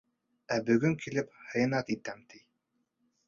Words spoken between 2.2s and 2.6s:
ти.